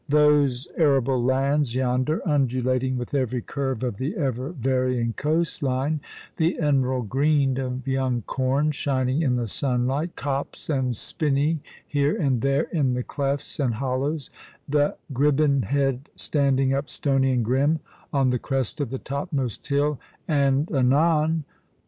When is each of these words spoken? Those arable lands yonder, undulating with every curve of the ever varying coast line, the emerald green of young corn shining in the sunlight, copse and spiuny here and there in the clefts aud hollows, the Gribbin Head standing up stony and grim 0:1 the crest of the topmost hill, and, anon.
Those 0.09 0.67
arable 0.79 1.23
lands 1.23 1.75
yonder, 1.75 2.27
undulating 2.27 2.97
with 2.97 3.13
every 3.13 3.43
curve 3.43 3.83
of 3.83 3.97
the 3.97 4.15
ever 4.17 4.49
varying 4.49 5.13
coast 5.13 5.61
line, 5.61 5.99
the 6.37 6.57
emerald 6.59 7.07
green 7.07 7.59
of 7.59 7.87
young 7.87 8.23
corn 8.23 8.71
shining 8.71 9.21
in 9.21 9.35
the 9.35 9.47
sunlight, 9.47 10.15
copse 10.15 10.71
and 10.71 10.95
spiuny 10.95 11.59
here 11.87 12.17
and 12.19 12.41
there 12.41 12.63
in 12.73 12.95
the 12.95 13.03
clefts 13.03 13.59
aud 13.59 13.73
hollows, 13.73 14.31
the 14.67 14.95
Gribbin 15.13 15.65
Head 15.65 16.09
standing 16.15 16.73
up 16.73 16.89
stony 16.89 17.31
and 17.33 17.45
grim 17.45 17.79
0:1 18.11 18.31
the 18.31 18.39
crest 18.39 18.81
of 18.81 18.89
the 18.89 18.97
topmost 18.97 19.67
hill, 19.67 19.99
and, 20.27 20.67
anon. 20.71 21.43